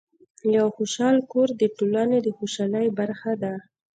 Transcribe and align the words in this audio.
یو 0.55 0.67
خوشحال 0.77 1.17
کور 1.31 1.49
د 1.61 1.63
ټولنې 1.77 2.17
د 2.21 2.27
خوشحالۍ 2.37 2.87
برخه 2.99 3.31
ده. 3.41 3.53